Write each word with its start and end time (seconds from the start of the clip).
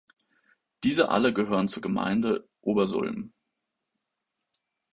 Diese 0.83 1.09
alle 1.09 1.31
gehören 1.31 1.67
zur 1.67 1.83
Gemeinde 1.83 2.49
Obersulm. 2.61 3.33